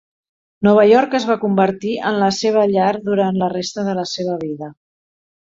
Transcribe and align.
Nova 0.67 0.85
York 0.91 1.11
es 1.19 1.27
va 1.31 1.35
convertir 1.43 1.91
en 2.13 2.17
la 2.23 2.31
seva 2.39 2.65
llar 2.73 2.89
durant 3.11 3.39
la 3.43 3.51
resta 3.55 3.85
de 3.91 3.95
la 4.01 4.09
seva 4.15 4.41
vida. 4.47 4.73